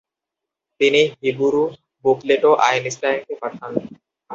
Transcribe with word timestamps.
তিনি 0.81 1.01
হিবুরু 1.19 1.63
বুকলেটও 2.05 2.51
আইনস্টাইনকে 2.67 3.33
পাঠান। 3.41 3.71